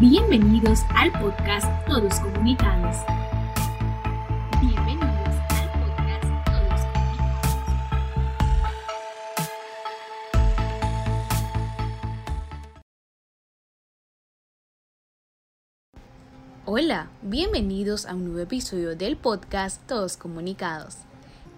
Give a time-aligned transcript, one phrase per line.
[0.00, 2.96] Bienvenidos al podcast Todos Comunicados.
[4.60, 7.44] Bienvenidos al podcast Todos Comunicados.
[16.64, 20.96] Hola, bienvenidos a un nuevo episodio del podcast Todos Comunicados.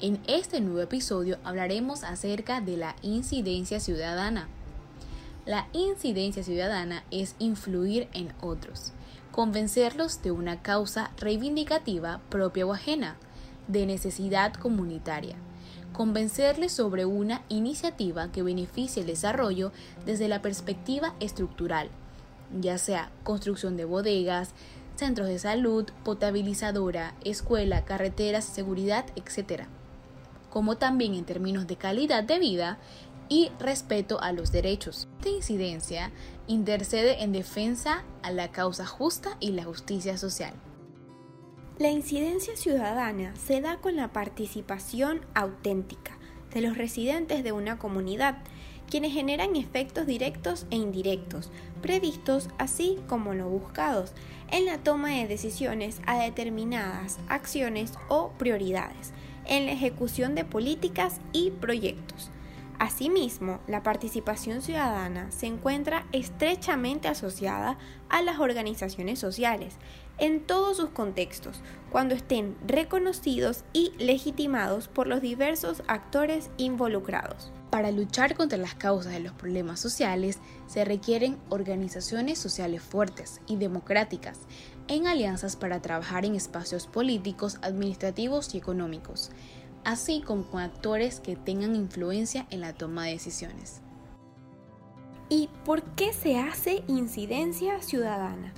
[0.03, 4.47] En este nuevo episodio hablaremos acerca de la incidencia ciudadana.
[5.47, 8.93] La incidencia ciudadana es influir en otros,
[9.31, 13.17] convencerlos de una causa reivindicativa propia o ajena,
[13.69, 15.37] de necesidad comunitaria,
[15.93, 19.71] convencerles sobre una iniciativa que beneficie el desarrollo
[20.05, 21.91] desde la perspectiva estructural,
[22.61, 24.51] ya sea construcción de bodegas,
[24.97, 29.67] centros de salud, potabilizadora, escuela, carreteras, seguridad, etc.
[30.51, 32.79] Como también en términos de calidad de vida
[33.29, 35.09] y respeto a los derechos.
[35.19, 36.13] Esta incidencia
[36.47, 40.55] intercede en defensa a la causa justa y la justicia social.
[41.79, 46.17] La incidencia ciudadana se da con la participación auténtica
[46.55, 48.39] de los residentes de una comunidad,
[48.89, 51.51] quienes generan efectos directos e indirectos,
[51.83, 54.13] previstos así como no buscados,
[54.51, 59.13] en la toma de decisiones a determinadas acciones o prioridades,
[59.45, 62.31] en la ejecución de políticas y proyectos.
[62.79, 67.79] Asimismo, la participación ciudadana se encuentra estrechamente asociada
[68.11, 69.77] a las organizaciones sociales
[70.19, 71.61] en todos sus contextos,
[71.91, 77.51] cuando estén reconocidos y legitimados por los diversos actores involucrados.
[77.71, 83.57] Para luchar contra las causas de los problemas sociales se requieren organizaciones sociales fuertes y
[83.57, 84.39] democráticas,
[84.89, 89.31] en alianzas para trabajar en espacios políticos, administrativos y económicos
[89.87, 93.83] así como con actores que tengan influencia en la toma de decisiones.
[95.29, 98.53] ¿Y por qué se hace incidencia ciudadana?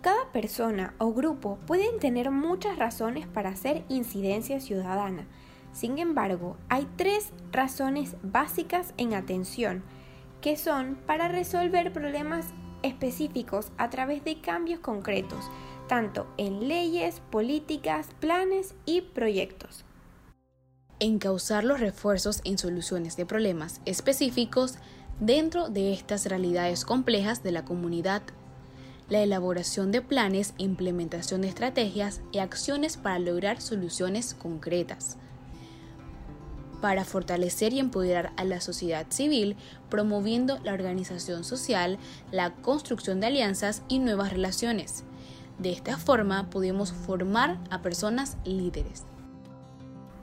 [0.00, 5.26] Cada persona o grupo pueden tener muchas razones para hacer incidencia ciudadana.
[5.74, 9.82] Sin embargo, hay tres razones básicas en atención,
[10.40, 12.46] que son para resolver problemas
[12.82, 15.50] específicos a través de cambios concretos,
[15.88, 19.84] tanto en leyes, políticas, planes y proyectos
[21.00, 24.74] encauzar los refuerzos en soluciones de problemas específicos
[25.18, 28.22] dentro de estas realidades complejas de la comunidad,
[29.08, 35.16] la elaboración de planes, implementación de estrategias y acciones para lograr soluciones concretas,
[36.80, 39.56] para fortalecer y empoderar a la sociedad civil,
[39.88, 41.98] promoviendo la organización social,
[42.30, 45.04] la construcción de alianzas y nuevas relaciones.
[45.58, 49.04] De esta forma podemos formar a personas líderes.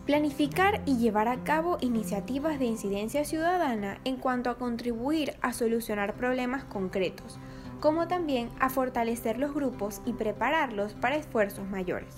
[0.07, 6.13] Planificar y llevar a cabo iniciativas de incidencia ciudadana en cuanto a contribuir a solucionar
[6.13, 7.38] problemas concretos,
[7.81, 12.16] como también a fortalecer los grupos y prepararlos para esfuerzos mayores.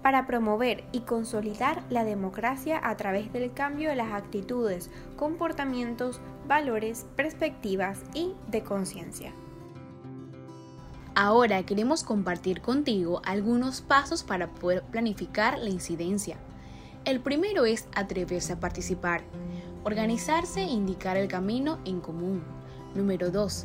[0.00, 7.04] Para promover y consolidar la democracia a través del cambio de las actitudes, comportamientos, valores,
[7.16, 9.32] perspectivas y de conciencia.
[11.16, 16.36] Ahora queremos compartir contigo algunos pasos para poder planificar la incidencia.
[17.06, 19.22] El primero es atreverse a participar,
[19.84, 22.42] organizarse e indicar el camino en común.
[22.96, 23.64] Número 2.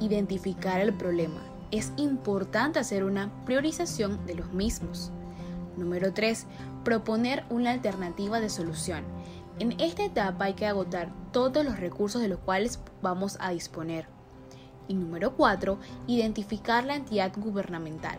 [0.00, 1.40] Identificar el problema.
[1.70, 5.12] Es importante hacer una priorización de los mismos.
[5.76, 6.46] Número 3.
[6.82, 9.04] Proponer una alternativa de solución.
[9.60, 14.08] En esta etapa hay que agotar todos los recursos de los cuales vamos a disponer.
[14.88, 15.78] Y número 4.
[16.08, 18.18] Identificar la entidad gubernamental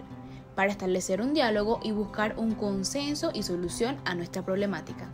[0.61, 5.09] para establecer un diálogo y buscar un consenso y solución a nuestra problemática.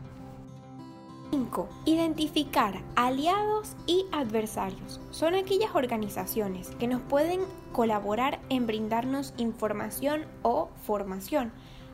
[1.31, 1.69] 5.
[1.85, 4.99] Identificar aliados y adversarios.
[5.11, 7.39] Son aquellas organizaciones que nos pueden
[7.71, 11.53] colaborar en brindarnos información o formación,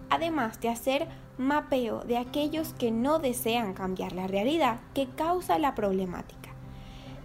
[0.09, 5.75] además de hacer mapeo de aquellos que no desean cambiar la realidad que causa la
[5.75, 6.49] problemática.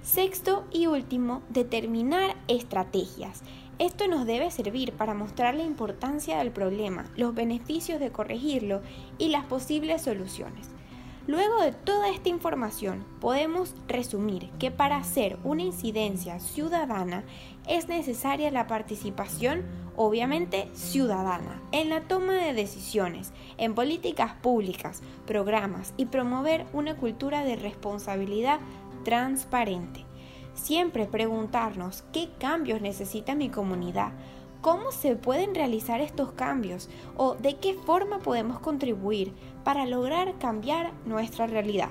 [0.02, 3.42] Sexto y último, determinar estrategias.
[3.78, 8.82] Esto nos debe servir para mostrar la importancia del problema, los beneficios de corregirlo
[9.18, 10.70] y las posibles soluciones.
[11.28, 17.22] Luego de toda esta información, podemos resumir que para hacer una incidencia ciudadana
[17.68, 19.64] es necesaria la participación,
[19.94, 27.44] obviamente ciudadana, en la toma de decisiones, en políticas públicas, programas y promover una cultura
[27.44, 28.58] de responsabilidad
[29.04, 30.07] transparente.
[30.58, 34.12] Siempre preguntarnos qué cambios necesita mi comunidad,
[34.60, 39.32] cómo se pueden realizar estos cambios o de qué forma podemos contribuir
[39.64, 41.90] para lograr cambiar nuestra realidad.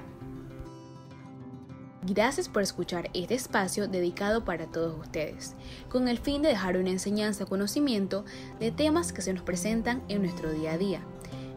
[2.03, 5.55] Gracias por escuchar este espacio dedicado para todos ustedes,
[5.89, 8.25] con el fin de dejar una enseñanza o conocimiento
[8.59, 11.01] de temas que se nos presentan en nuestro día a día.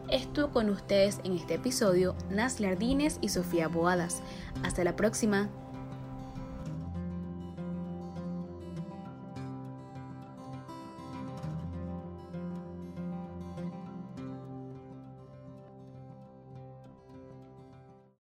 [0.09, 4.21] Estuvo con ustedes en este episodio Nas Lardines y Sofía Boadas.
[4.63, 5.49] Hasta la próxima.